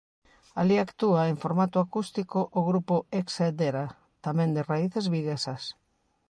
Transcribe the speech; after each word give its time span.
Alí 0.59 0.75
actúa, 0.79 1.21
en 1.31 1.37
formato 1.43 1.77
acústico, 1.85 2.39
o 2.59 2.61
grupo 2.69 2.95
Ex 3.19 3.27
Hedera, 3.43 3.85
tamén 4.25 4.49
de 4.55 4.65
raíces 4.71 5.05
viguesas. 5.15 5.63